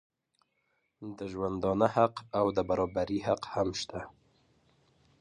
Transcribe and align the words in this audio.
د 1.17 1.19
ژوندانه 1.31 1.87
حق 1.95 2.15
او 2.39 2.45
د 2.57 2.59
برابري 2.69 3.19
حق 3.27 3.41
هم 3.53 3.69
شته. 3.81 3.99